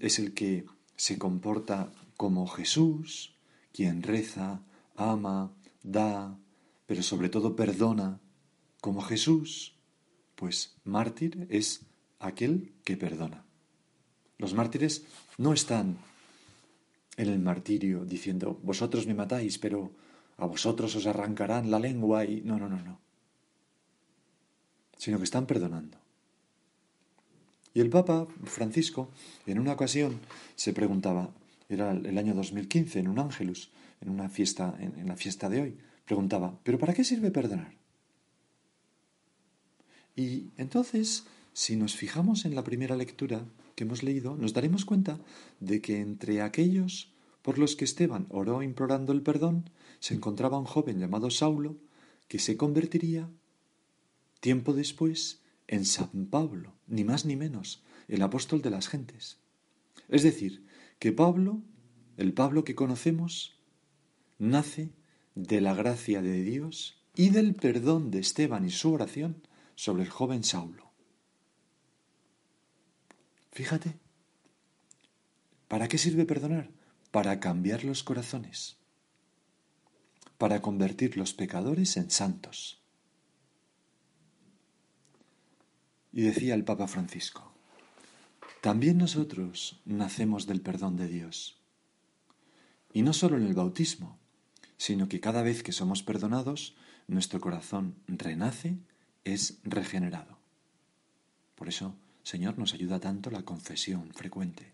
es 0.00 0.20
el 0.20 0.32
que 0.32 0.64
se 0.94 1.18
comporta 1.18 1.92
como 2.16 2.46
Jesús, 2.46 3.34
quien 3.72 4.04
reza, 4.04 4.62
ama, 4.94 5.52
da, 5.82 6.38
pero 6.86 7.02
sobre 7.02 7.28
todo 7.28 7.56
perdona, 7.56 8.20
como 8.80 9.02
Jesús, 9.02 9.75
pues 10.36 10.76
mártir 10.84 11.46
es 11.50 11.82
aquel 12.20 12.72
que 12.84 12.96
perdona. 12.96 13.44
Los 14.38 14.54
mártires 14.54 15.04
no 15.38 15.52
están 15.52 15.98
en 17.16 17.28
el 17.28 17.40
martirio 17.40 18.04
diciendo, 18.04 18.60
vosotros 18.62 19.06
me 19.06 19.14
matáis, 19.14 19.58
pero 19.58 19.90
a 20.36 20.46
vosotros 20.46 20.94
os 20.94 21.06
arrancarán 21.06 21.70
la 21.70 21.80
lengua 21.80 22.24
y... 22.24 22.42
No, 22.42 22.58
no, 22.58 22.68
no, 22.68 22.76
no. 22.82 23.00
Sino 24.98 25.18
que 25.18 25.24
están 25.24 25.46
perdonando. 25.46 25.98
Y 27.72 27.80
el 27.80 27.90
Papa 27.90 28.26
Francisco, 28.44 29.10
en 29.46 29.58
una 29.58 29.72
ocasión, 29.72 30.20
se 30.54 30.72
preguntaba, 30.72 31.30
era 31.68 31.92
el 31.92 32.16
año 32.16 32.34
2015, 32.34 33.00
en 33.00 33.08
un 33.08 33.18
Ángelus, 33.18 33.70
en 34.00 34.10
una 34.10 34.28
fiesta, 34.28 34.74
en, 34.78 35.06
la 35.06 35.16
fiesta 35.16 35.48
de 35.48 35.60
hoy, 35.60 35.78
preguntaba, 36.06 36.58
¿pero 36.62 36.78
para 36.78 36.94
qué 36.94 37.04
sirve 37.04 37.30
perdonar? 37.30 37.72
Y 40.16 40.48
entonces, 40.56 41.26
si 41.52 41.76
nos 41.76 41.94
fijamos 41.94 42.46
en 42.46 42.54
la 42.54 42.64
primera 42.64 42.96
lectura 42.96 43.44
que 43.74 43.84
hemos 43.84 44.02
leído, 44.02 44.34
nos 44.36 44.54
daremos 44.54 44.84
cuenta 44.84 45.20
de 45.60 45.80
que 45.80 46.00
entre 46.00 46.40
aquellos 46.40 47.12
por 47.42 47.58
los 47.58 47.76
que 47.76 47.84
Esteban 47.84 48.26
oró 48.30 48.62
implorando 48.62 49.12
el 49.12 49.22
perdón, 49.22 49.70
se 50.00 50.14
encontraba 50.14 50.58
un 50.58 50.64
joven 50.64 50.98
llamado 50.98 51.30
Saulo, 51.30 51.76
que 52.26 52.40
se 52.40 52.56
convertiría 52.56 53.30
tiempo 54.40 54.72
después 54.72 55.42
en 55.68 55.84
San 55.84 56.26
Pablo, 56.26 56.74
ni 56.86 57.04
más 57.04 57.24
ni 57.24 57.36
menos, 57.36 57.84
el 58.08 58.22
apóstol 58.22 58.62
de 58.62 58.70
las 58.70 58.88
gentes. 58.88 59.38
Es 60.08 60.22
decir, 60.22 60.64
que 60.98 61.12
Pablo, 61.12 61.62
el 62.16 62.32
Pablo 62.32 62.64
que 62.64 62.74
conocemos, 62.74 63.60
nace 64.38 64.90
de 65.34 65.60
la 65.60 65.74
gracia 65.74 66.22
de 66.22 66.42
Dios 66.42 67.02
y 67.14 67.30
del 67.30 67.54
perdón 67.54 68.10
de 68.10 68.20
Esteban 68.20 68.64
y 68.64 68.70
su 68.70 68.92
oración 68.92 69.42
sobre 69.76 70.02
el 70.02 70.10
joven 70.10 70.42
Saulo. 70.42 70.90
Fíjate, 73.52 73.98
¿para 75.68 75.86
qué 75.86 75.98
sirve 75.98 76.26
perdonar? 76.26 76.70
Para 77.12 77.38
cambiar 77.40 77.84
los 77.84 78.02
corazones, 78.02 78.78
para 80.36 80.60
convertir 80.60 81.16
los 81.16 81.32
pecadores 81.32 81.96
en 81.96 82.10
santos. 82.10 82.82
Y 86.12 86.22
decía 86.22 86.54
el 86.54 86.64
Papa 86.64 86.88
Francisco, 86.88 87.52
también 88.60 88.98
nosotros 88.98 89.80
nacemos 89.84 90.46
del 90.46 90.60
perdón 90.60 90.96
de 90.96 91.08
Dios. 91.08 91.60
Y 92.92 93.02
no 93.02 93.12
solo 93.12 93.36
en 93.36 93.44
el 93.46 93.54
bautismo, 93.54 94.18
sino 94.78 95.08
que 95.08 95.20
cada 95.20 95.42
vez 95.42 95.62
que 95.62 95.72
somos 95.72 96.02
perdonados, 96.02 96.76
nuestro 97.06 97.40
corazón 97.40 97.96
renace, 98.06 98.78
es 99.26 99.58
regenerado. 99.64 100.38
Por 101.56 101.68
eso, 101.68 101.94
Señor, 102.22 102.58
nos 102.58 102.74
ayuda 102.74 103.00
tanto 103.00 103.30
la 103.30 103.42
confesión 103.42 104.12
frecuente. 104.14 104.72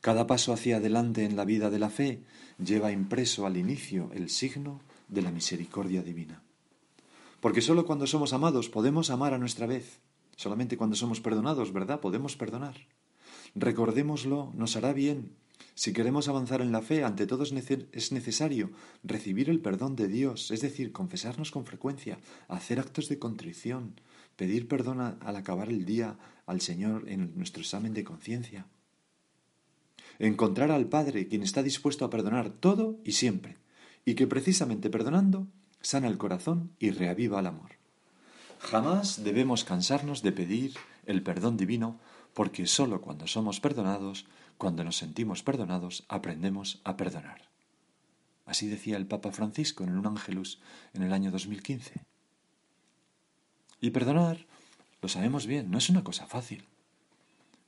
Cada 0.00 0.26
paso 0.26 0.52
hacia 0.52 0.76
adelante 0.76 1.24
en 1.24 1.34
la 1.34 1.44
vida 1.44 1.70
de 1.70 1.78
la 1.78 1.90
fe 1.90 2.22
lleva 2.62 2.92
impreso 2.92 3.46
al 3.46 3.56
inicio 3.56 4.10
el 4.12 4.28
signo 4.28 4.80
de 5.08 5.22
la 5.22 5.30
misericordia 5.30 6.02
divina. 6.02 6.42
Porque 7.40 7.62
sólo 7.62 7.86
cuando 7.86 8.06
somos 8.06 8.32
amados 8.32 8.68
podemos 8.68 9.10
amar 9.10 9.34
a 9.34 9.38
nuestra 9.38 9.66
vez. 9.66 10.00
Solamente 10.36 10.76
cuando 10.76 10.94
somos 10.94 11.20
perdonados, 11.20 11.72
¿verdad? 11.72 12.00
Podemos 12.00 12.36
perdonar. 12.36 12.76
Recordémoslo, 13.54 14.52
nos 14.54 14.76
hará 14.76 14.92
bien. 14.92 15.32
Si 15.74 15.92
queremos 15.92 16.28
avanzar 16.28 16.60
en 16.60 16.72
la 16.72 16.82
fe, 16.82 17.04
ante 17.04 17.26
todo 17.26 17.44
es 17.44 18.12
necesario 18.12 18.70
recibir 19.04 19.48
el 19.48 19.60
perdón 19.60 19.96
de 19.96 20.08
Dios, 20.08 20.50
es 20.50 20.60
decir, 20.60 20.92
confesarnos 20.92 21.50
con 21.50 21.66
frecuencia, 21.66 22.18
hacer 22.48 22.80
actos 22.80 23.08
de 23.08 23.18
contrición, 23.18 24.00
pedir 24.36 24.66
perdón 24.68 25.00
al 25.00 25.36
acabar 25.36 25.68
el 25.68 25.84
día 25.84 26.18
al 26.46 26.60
Señor 26.60 27.08
en 27.08 27.36
nuestro 27.36 27.62
examen 27.62 27.94
de 27.94 28.04
conciencia. 28.04 28.66
Encontrar 30.18 30.72
al 30.72 30.86
Padre, 30.86 31.28
quien 31.28 31.42
está 31.42 31.62
dispuesto 31.62 32.04
a 32.04 32.10
perdonar 32.10 32.50
todo 32.50 32.98
y 33.04 33.12
siempre, 33.12 33.56
y 34.04 34.14
que 34.14 34.26
precisamente 34.26 34.90
perdonando 34.90 35.46
sana 35.80 36.08
el 36.08 36.18
corazón 36.18 36.72
y 36.78 36.90
reaviva 36.90 37.38
el 37.40 37.46
amor. 37.46 37.72
Jamás 38.58 39.22
debemos 39.22 39.64
cansarnos 39.64 40.22
de 40.22 40.32
pedir 40.32 40.74
el 41.06 41.22
perdón 41.22 41.56
divino, 41.56 42.00
porque 42.34 42.66
sólo 42.66 43.00
cuando 43.00 43.26
somos 43.26 43.60
perdonados, 43.60 44.26
cuando 44.58 44.84
nos 44.84 44.96
sentimos 44.96 45.42
perdonados, 45.42 46.04
aprendemos 46.08 46.80
a 46.84 46.96
perdonar. 46.96 47.48
Así 48.44 48.66
decía 48.66 48.96
el 48.96 49.06
Papa 49.06 49.30
Francisco 49.30 49.84
en 49.84 49.96
un 49.96 50.06
Ángelus 50.06 50.60
en 50.94 51.02
el 51.02 51.12
año 51.12 51.30
2015. 51.30 52.04
Y 53.80 53.90
perdonar, 53.90 54.46
lo 55.00 55.08
sabemos 55.08 55.46
bien, 55.46 55.70
no 55.70 55.78
es 55.78 55.88
una 55.88 56.02
cosa 56.02 56.26
fácil. 56.26 56.64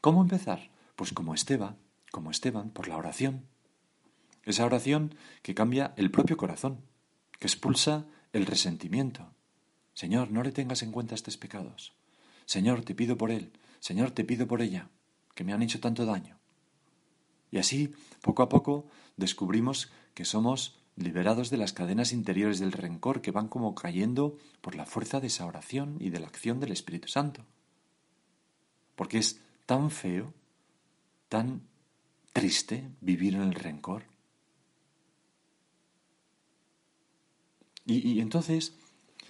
¿Cómo 0.00 0.20
empezar? 0.20 0.70
Pues 0.96 1.12
como 1.12 1.34
Esteban, 1.34 1.76
como 2.10 2.30
Esteban, 2.30 2.70
por 2.70 2.88
la 2.88 2.96
oración. 2.96 3.46
Esa 4.44 4.64
oración 4.64 5.14
que 5.42 5.54
cambia 5.54 5.94
el 5.96 6.10
propio 6.10 6.36
corazón, 6.36 6.80
que 7.38 7.46
expulsa 7.46 8.06
el 8.32 8.46
resentimiento, 8.46 9.32
Señor, 9.94 10.30
no 10.30 10.42
le 10.42 10.50
tengas 10.50 10.82
en 10.82 10.92
cuenta 10.92 11.14
estos 11.14 11.36
pecados. 11.36 11.92
Señor, 12.46 12.82
te 12.82 12.94
pido 12.94 13.16
por 13.16 13.30
él. 13.30 13.52
Señor, 13.80 14.10
te 14.10 14.24
pido 14.24 14.48
por 14.48 14.62
ella, 14.62 14.88
que 15.34 15.44
me 15.44 15.52
han 15.52 15.62
hecho 15.62 15.78
tanto 15.78 16.06
daño. 16.06 16.39
Y 17.50 17.58
así, 17.58 17.92
poco 18.22 18.42
a 18.42 18.48
poco, 18.48 18.86
descubrimos 19.16 19.90
que 20.14 20.24
somos 20.24 20.78
liberados 20.96 21.50
de 21.50 21.56
las 21.56 21.72
cadenas 21.72 22.12
interiores 22.12 22.60
del 22.60 22.72
rencor 22.72 23.22
que 23.22 23.30
van 23.30 23.48
como 23.48 23.74
cayendo 23.74 24.36
por 24.60 24.74
la 24.74 24.86
fuerza 24.86 25.20
de 25.20 25.28
esa 25.28 25.46
oración 25.46 25.96
y 25.98 26.10
de 26.10 26.20
la 26.20 26.26
acción 26.26 26.60
del 26.60 26.72
Espíritu 26.72 27.08
Santo. 27.08 27.44
Porque 28.96 29.18
es 29.18 29.40
tan 29.66 29.90
feo, 29.90 30.34
tan 31.28 31.62
triste 32.32 32.90
vivir 33.00 33.34
en 33.34 33.42
el 33.42 33.54
rencor. 33.54 34.04
Y, 37.86 38.20
entonces, 38.20 38.74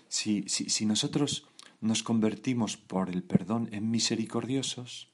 si, 0.08 0.42
si 0.48 0.84
nosotros 0.84 1.46
nos 1.80 2.02
convertimos 2.02 2.76
por 2.76 3.08
el 3.08 3.22
perdón 3.22 3.70
en 3.72 3.90
misericordiosos, 3.90 5.08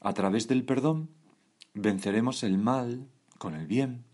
a 0.00 0.14
través 0.14 0.48
del 0.48 0.64
perdón 0.64 1.10
venceremos 1.80 2.42
el 2.42 2.58
mal 2.58 3.08
con 3.38 3.54
el 3.54 3.66
bien, 3.66 4.04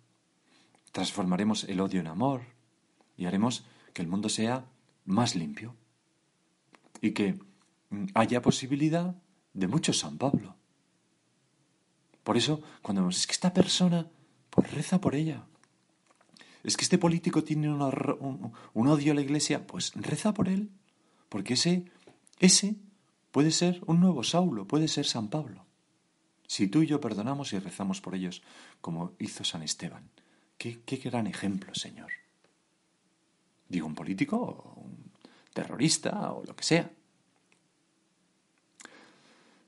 transformaremos 0.92 1.64
el 1.64 1.80
odio 1.80 2.00
en 2.00 2.06
amor 2.06 2.42
y 3.16 3.26
haremos 3.26 3.64
que 3.92 4.02
el 4.02 4.08
mundo 4.08 4.28
sea 4.28 4.66
más 5.04 5.34
limpio 5.34 5.74
y 7.00 7.12
que 7.12 7.38
mm, 7.90 8.06
haya 8.14 8.42
posibilidad 8.42 9.14
de 9.52 9.68
mucho 9.68 9.92
San 9.92 10.18
Pablo. 10.18 10.56
Por 12.22 12.36
eso, 12.36 12.62
cuando 12.82 13.02
vemos, 13.02 13.18
es 13.18 13.26
que 13.26 13.32
esta 13.32 13.52
persona, 13.52 14.08
pues 14.50 14.72
reza 14.72 15.00
por 15.00 15.14
ella. 15.14 15.44
Es 16.62 16.76
que 16.76 16.84
este 16.84 16.96
político 16.96 17.44
tiene 17.44 17.70
un, 17.70 18.52
un, 18.72 18.88
odio 18.88 19.12
a 19.12 19.14
la 19.14 19.20
iglesia, 19.20 19.66
pues 19.66 19.92
reza 19.94 20.32
por 20.32 20.48
él. 20.48 20.70
Porque 21.28 21.54
ese, 21.54 21.84
ese 22.38 22.76
puede 23.30 23.50
ser 23.50 23.82
un 23.86 24.00
nuevo 24.00 24.22
Saulo, 24.22 24.66
puede 24.66 24.88
ser 24.88 25.04
San 25.04 25.28
Pablo. 25.28 25.63
Si 26.46 26.68
tú 26.68 26.82
y 26.82 26.86
yo 26.86 27.00
perdonamos 27.00 27.52
y 27.52 27.58
rezamos 27.58 28.00
por 28.00 28.14
ellos, 28.14 28.42
como 28.80 29.12
hizo 29.18 29.44
San 29.44 29.62
Esteban. 29.62 30.08
Qué, 30.58 30.80
qué 30.84 30.96
gran 30.96 31.26
ejemplo, 31.26 31.74
Señor. 31.74 32.12
Digo, 33.68 33.86
un 33.86 33.94
político, 33.94 34.36
o 34.36 34.80
un 34.80 35.10
terrorista, 35.52 36.32
o 36.32 36.44
lo 36.44 36.54
que 36.54 36.64
sea. 36.64 36.90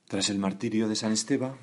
Tras 0.06 0.28
el 0.30 0.38
martirio 0.38 0.88
de 0.88 0.96
San 0.96 1.12
Esteban, 1.12 1.56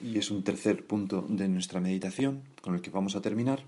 y 0.00 0.18
es 0.18 0.30
un 0.30 0.42
tercer 0.42 0.86
punto 0.86 1.24
de 1.28 1.48
nuestra 1.48 1.80
meditación 1.80 2.42
con 2.60 2.74
el 2.74 2.80
que 2.80 2.90
vamos 2.90 3.16
a 3.16 3.20
terminar, 3.20 3.64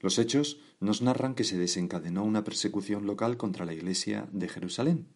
los 0.00 0.18
hechos 0.18 0.58
nos 0.80 1.02
narran 1.02 1.34
que 1.34 1.44
se 1.44 1.58
desencadenó 1.58 2.24
una 2.24 2.44
persecución 2.44 3.06
local 3.06 3.36
contra 3.36 3.66
la 3.66 3.74
iglesia 3.74 4.26
de 4.32 4.48
Jerusalén. 4.48 5.06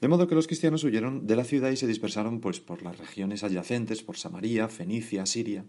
De 0.00 0.08
modo 0.08 0.28
que 0.28 0.34
los 0.34 0.46
cristianos 0.46 0.84
huyeron 0.84 1.26
de 1.26 1.36
la 1.36 1.44
ciudad 1.44 1.70
y 1.70 1.76
se 1.76 1.86
dispersaron 1.86 2.40
pues, 2.40 2.60
por 2.60 2.82
las 2.82 2.98
regiones 2.98 3.42
adyacentes, 3.42 4.02
por 4.02 4.18
Samaria, 4.18 4.68
Fenicia, 4.68 5.24
Siria. 5.24 5.64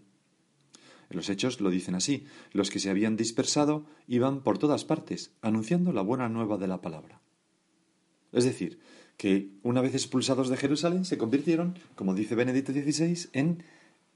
Los 1.10 1.30
hechos 1.30 1.60
lo 1.60 1.70
dicen 1.70 1.94
así. 1.94 2.26
Los 2.52 2.70
que 2.70 2.80
se 2.80 2.90
habían 2.90 3.16
dispersado 3.16 3.86
iban 4.06 4.42
por 4.42 4.58
todas 4.58 4.84
partes, 4.84 5.32
anunciando 5.40 5.92
la 5.92 6.02
buena 6.02 6.28
nueva 6.28 6.58
de 6.58 6.68
la 6.68 6.82
palabra. 6.82 7.20
Es 8.32 8.44
decir, 8.44 8.78
que 9.16 9.50
una 9.62 9.80
vez 9.80 9.94
expulsados 9.94 10.50
de 10.50 10.58
Jerusalén 10.58 11.06
se 11.06 11.16
convirtieron, 11.18 11.78
como 11.94 12.14
dice 12.14 12.34
Benedicto 12.34 12.72
XVI, 12.72 13.30
en 13.32 13.64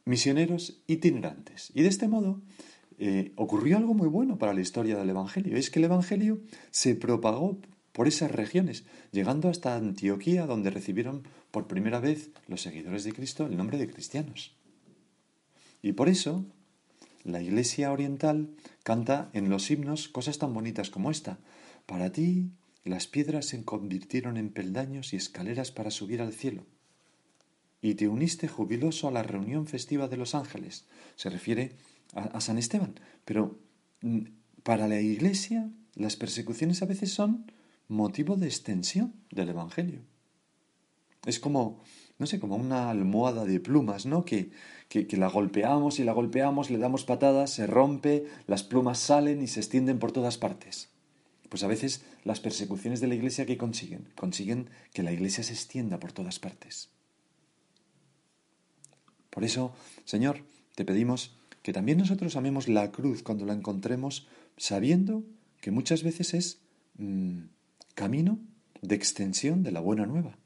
misioneros 0.04 0.82
itinerantes. 0.86 1.72
Y 1.74 1.82
de 1.82 1.88
este 1.88 2.08
modo 2.08 2.40
eh, 2.98 3.32
ocurrió 3.36 3.78
algo 3.78 3.94
muy 3.94 4.08
bueno 4.08 4.38
para 4.38 4.52
la 4.52 4.60
historia 4.60 4.96
del 4.96 5.10
Evangelio. 5.10 5.56
Es 5.56 5.70
que 5.70 5.78
el 5.78 5.86
Evangelio 5.86 6.40
se 6.70 6.94
propagó 6.94 7.58
por 7.92 8.08
esas 8.08 8.30
regiones, 8.30 8.84
llegando 9.10 9.48
hasta 9.48 9.76
Antioquía, 9.76 10.46
donde 10.46 10.70
recibieron 10.70 11.22
por 11.50 11.66
primera 11.66 12.00
vez 12.00 12.30
los 12.48 12.62
seguidores 12.62 13.04
de 13.04 13.12
Cristo 13.12 13.46
el 13.46 13.56
nombre 13.56 13.78
de 13.78 13.88
cristianos. 13.88 14.56
Y 15.82 15.92
por 15.92 16.08
eso 16.08 16.44
la 17.24 17.42
Iglesia 17.42 17.92
Oriental 17.92 18.50
canta 18.82 19.30
en 19.32 19.50
los 19.50 19.70
himnos 19.70 20.08
cosas 20.08 20.38
tan 20.38 20.54
bonitas 20.54 20.90
como 20.90 21.10
esta. 21.10 21.38
Para 21.86 22.10
ti 22.10 22.50
las 22.84 23.06
piedras 23.06 23.46
se 23.46 23.64
convirtieron 23.64 24.36
en 24.36 24.50
peldaños 24.50 25.12
y 25.12 25.16
escaleras 25.16 25.70
para 25.70 25.90
subir 25.90 26.20
al 26.20 26.32
cielo 26.32 26.64
y 27.82 27.96
te 27.96 28.08
uniste 28.08 28.46
jubiloso 28.46 29.08
a 29.08 29.10
la 29.10 29.24
reunión 29.24 29.66
festiva 29.66 30.06
de 30.06 30.16
los 30.16 30.36
ángeles. 30.36 30.86
Se 31.16 31.28
refiere 31.28 31.72
a, 32.14 32.40
San 32.40 32.56
Esteban. 32.56 32.94
Pero 33.24 33.58
mm, 34.00 34.20
para 34.62 34.86
la 34.86 35.00
Iglesia 35.00 35.68
las 35.96 36.16
persecuciones 36.16 36.80
a 36.80 36.86
veces 36.86 37.12
son 37.12 37.44
motivo 37.88 38.36
de 38.36 38.46
extensión 38.46 39.14
del 39.30 39.50
Evangelio. 39.50 40.00
Es 41.26 41.38
como, 41.38 41.82
no 42.18 42.26
sé, 42.26 42.40
como 42.40 42.56
una 42.56 42.90
almohada 42.90 43.44
de 43.44 43.60
plumas, 43.60 44.06
¿no? 44.06 44.24
Que, 44.24 44.50
que, 44.88 45.06
que, 45.06 45.16
la 45.16 45.28
golpeamos 45.28 45.98
y 45.98 46.04
la 46.04 46.12
golpeamos, 46.12 46.70
le 46.70 46.78
damos 46.78 47.04
patadas, 47.04 47.50
se 47.50 47.66
rompe, 47.66 48.26
las 48.46 48.64
plumas 48.64 48.98
salen 48.98 49.42
y 49.42 49.46
se 49.46 49.60
extienden 49.60 49.98
por 49.98 50.12
todas 50.12 50.38
partes. 50.38 50.88
Pues 51.48 51.62
a 51.62 51.68
veces 51.68 52.02
las 52.24 52.40
persecuciones 52.40 53.00
de 53.00 53.08
la 53.08 53.14
Iglesia, 53.14 53.46
¿qué 53.46 53.56
consiguen? 53.56 54.08
Consiguen 54.16 54.70
que 54.92 55.02
la 55.02 55.12
Iglesia 55.12 55.44
se 55.44 55.52
extienda 55.52 56.00
por 56.00 56.12
todas 56.12 56.38
partes. 56.38 56.88
Por 59.30 59.44
eso, 59.44 59.74
Señor, 60.04 60.44
te 60.74 60.84
pedimos 60.84 61.36
que 61.62 61.72
también 61.72 61.98
nosotros 61.98 62.36
amemos 62.36 62.68
la 62.68 62.90
cruz 62.90 63.22
cuando 63.22 63.46
la 63.46 63.54
encontremos, 63.54 64.26
sabiendo 64.56 65.24
que 65.60 65.70
muchas 65.70 66.02
veces 66.02 66.34
es 66.34 66.60
mm, 66.98 67.44
camino 67.94 68.38
de 68.80 68.94
extensión 68.94 69.62
de 69.62 69.72
la 69.72 69.80
buena 69.80 70.06
nueva. 70.06 70.36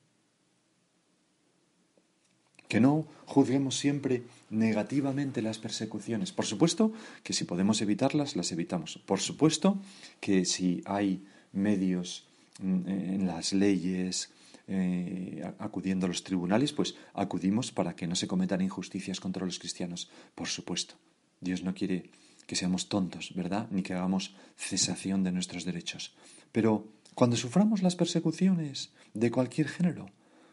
Que 2.69 2.81
no 2.81 3.07
juzguemos 3.27 3.77
siempre 3.77 4.25
negativamente 4.51 5.43
las 5.43 5.59
persecuciones. 5.59 6.33
Por 6.33 6.47
supuesto 6.47 6.93
que 7.23 7.33
si 7.33 7.45
podemos 7.45 7.81
evitarlas, 7.81 8.37
las 8.37 8.53
evitamos. 8.53 8.99
Por 9.07 9.21
supuesto 9.21 9.81
que 10.21 10.45
si 10.45 10.83
hay 10.85 11.25
medios 11.53 12.27
mm, 12.61 12.89
en 12.89 13.27
las 13.27 13.53
leyes, 13.53 14.31
eh, 14.69 15.49
acudiendo 15.59 16.07
a 16.07 16.09
los 16.09 16.25
tribunales, 16.25 16.73
pues 16.73 16.97
acudimos 17.15 17.71
para 17.71 17.95
que 17.95 18.09
no 18.09 18.17
se 18.17 18.27
cometan 18.27 18.61
injusticias 18.61 19.21
contra 19.21 19.47
los 19.47 19.61
cristianos, 19.61 20.11
por 20.35 20.49
supuesto. 20.49 20.97
Dios 21.41 21.63
no 21.63 21.73
quiere 21.73 22.11
que 22.47 22.57
seamos 22.57 22.89
tontos, 22.89 23.33
¿verdad? 23.35 23.69
Ni 23.71 23.83
que 23.83 23.95
hagamos 23.95 24.35
cesación 24.57 25.23
de 25.23 25.33
nuestros 25.33 25.65
derechos. 25.65 26.15
Pero 26.51 26.89
cuando 27.17 27.39
suframos 27.39 27.83
las 27.83 27.97
persecuciones 27.97 28.93
de 29.15 29.31
cualquier 29.31 29.69
género, 29.69 30.11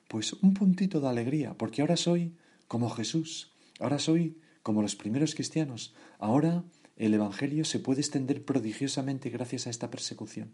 pues 0.08 0.32
un 0.32 0.54
puntito 0.54 1.02
de 1.02 1.10
alegría, 1.10 1.58
porque 1.58 1.82
ahora 1.82 1.98
soy 1.98 2.38
como 2.70 2.90
Jesús, 2.90 3.52
ahora 3.82 4.00
soy 4.00 4.38
como 4.64 4.82
los 4.82 4.96
primeros 4.96 5.36
cristianos, 5.36 5.94
ahora 6.20 6.64
el 6.96 7.14
Evangelio 7.14 7.66
se 7.66 7.80
puede 7.80 8.00
extender 8.00 8.46
prodigiosamente 8.46 9.30
gracias 9.30 9.68
a 9.68 9.72
esta 9.72 9.92
persecución. 9.92 10.54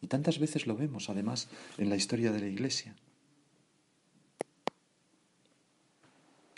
Y 0.00 0.08
tantas 0.08 0.40
veces 0.40 0.66
lo 0.66 0.76
vemos, 0.76 1.08
además, 1.08 1.46
en 1.78 1.90
la 1.90 1.96
historia 1.96 2.32
de 2.32 2.40
la 2.40 2.48
Iglesia. 2.48 2.96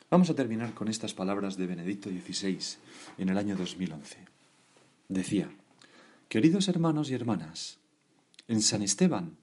Vamos 0.09 0.31
a 0.31 0.35
terminar 0.35 0.73
con 0.73 0.89
estas 0.89 1.13
palabras 1.13 1.59
de 1.59 1.67
Benedicto 1.67 2.09
XVI 2.09 2.59
en 3.19 3.29
el 3.29 3.37
año 3.37 3.55
2011. 3.55 4.17
Decía, 5.11 5.51
Queridos 6.31 6.69
hermanos 6.69 7.11
y 7.11 7.15
hermanas, 7.15 7.82
en 8.49 8.61
San 8.61 8.83
Esteban 8.83 9.37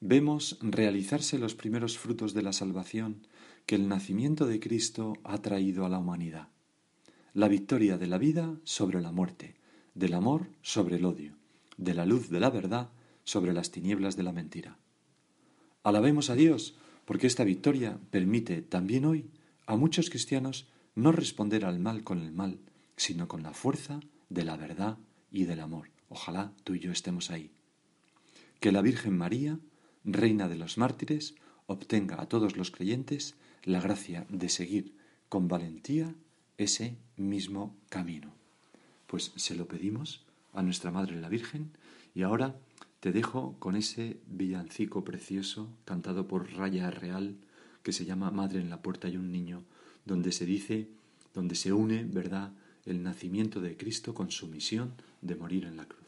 vemos 0.00 0.58
realizarse 0.60 1.38
los 1.38 1.54
primeros 1.54 1.98
frutos 1.98 2.34
de 2.34 2.42
la 2.42 2.52
salvación 2.52 3.26
que 3.66 3.76
el 3.76 3.88
nacimiento 3.88 4.46
de 4.46 4.60
Cristo 4.60 5.14
ha 5.24 5.38
traído 5.38 5.86
a 5.86 5.88
la 5.88 5.98
humanidad. 5.98 6.48
La 7.32 7.48
victoria 7.48 7.96
de 7.96 8.06
la 8.06 8.18
vida 8.18 8.56
sobre 8.64 9.00
la 9.00 9.12
muerte, 9.12 9.56
del 9.94 10.14
amor 10.14 10.48
sobre 10.60 10.96
el 10.96 11.04
odio, 11.04 11.36
de 11.76 11.94
la 11.94 12.04
luz 12.04 12.28
de 12.28 12.40
la 12.40 12.50
verdad 12.50 12.90
sobre 13.24 13.52
las 13.52 13.70
tinieblas 13.70 14.16
de 14.16 14.22
la 14.24 14.32
mentira. 14.32 14.76
Alabemos 15.82 16.28
a 16.30 16.34
Dios 16.34 16.76
porque 17.04 17.26
esta 17.26 17.44
victoria 17.44 17.98
permite 18.10 18.60
también 18.62 19.04
hoy 19.04 19.30
a 19.66 19.76
muchos 19.76 20.10
cristianos 20.10 20.68
no 20.94 21.12
responder 21.12 21.64
al 21.64 21.78
mal 21.78 22.04
con 22.04 22.20
el 22.20 22.32
mal, 22.32 22.58
sino 22.96 23.28
con 23.28 23.42
la 23.42 23.54
fuerza 23.54 24.00
de 24.28 24.44
la 24.44 24.56
verdad 24.56 24.98
y 25.30 25.44
del 25.44 25.60
amor. 25.60 25.90
Ojalá 26.08 26.52
tú 26.64 26.74
y 26.74 26.80
yo 26.80 26.92
estemos 26.92 27.30
ahí. 27.30 27.50
Que 28.62 28.70
la 28.70 28.80
Virgen 28.80 29.18
María, 29.18 29.58
Reina 30.04 30.48
de 30.48 30.54
los 30.54 30.78
mártires, 30.78 31.34
obtenga 31.66 32.22
a 32.22 32.28
todos 32.28 32.56
los 32.56 32.70
creyentes 32.70 33.34
la 33.64 33.80
gracia 33.80 34.24
de 34.28 34.48
seguir 34.48 34.94
con 35.28 35.48
valentía 35.48 36.14
ese 36.58 36.96
mismo 37.16 37.74
camino. 37.88 38.32
Pues 39.08 39.32
se 39.34 39.56
lo 39.56 39.66
pedimos 39.66 40.24
a 40.52 40.62
nuestra 40.62 40.92
Madre 40.92 41.20
la 41.20 41.28
Virgen 41.28 41.72
y 42.14 42.22
ahora 42.22 42.54
te 43.00 43.10
dejo 43.10 43.56
con 43.58 43.74
ese 43.74 44.20
villancico 44.28 45.02
precioso 45.02 45.68
cantado 45.84 46.28
por 46.28 46.52
Raya 46.52 46.88
Real 46.92 47.34
que 47.82 47.92
se 47.92 48.04
llama 48.04 48.30
Madre 48.30 48.60
en 48.60 48.70
la 48.70 48.80
puerta 48.80 49.08
y 49.08 49.16
un 49.16 49.32
niño, 49.32 49.64
donde 50.06 50.30
se 50.30 50.46
dice, 50.46 50.86
donde 51.34 51.56
se 51.56 51.72
une, 51.72 52.04
¿verdad?, 52.04 52.52
el 52.86 53.02
nacimiento 53.02 53.60
de 53.60 53.76
Cristo 53.76 54.14
con 54.14 54.30
su 54.30 54.46
misión 54.46 54.92
de 55.20 55.34
morir 55.34 55.64
en 55.64 55.78
la 55.78 55.86
cruz. 55.86 56.01